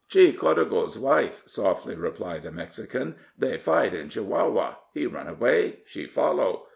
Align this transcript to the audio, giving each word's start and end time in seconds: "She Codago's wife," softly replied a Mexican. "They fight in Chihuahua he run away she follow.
"She 0.07 0.33
Codago's 0.33 0.97
wife," 0.97 1.43
softly 1.45 1.93
replied 1.93 2.43
a 2.47 2.51
Mexican. 2.51 3.17
"They 3.37 3.59
fight 3.59 3.93
in 3.93 4.09
Chihuahua 4.09 4.73
he 4.95 5.05
run 5.05 5.27
away 5.27 5.83
she 5.85 6.07
follow. 6.07 6.65